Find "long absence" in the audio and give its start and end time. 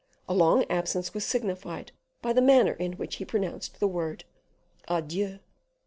0.33-1.13